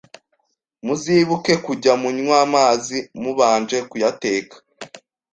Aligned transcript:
Muzibuke 0.85 1.53
kujya 1.65 1.93
munywamazi 2.01 2.97
mubanje 3.21 3.77
kuyateka. 3.89 4.55